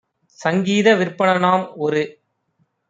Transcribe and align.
சங்கீத 0.39 0.87
விற்பனனாம்- 0.95 1.65
ஒரு 1.83 2.01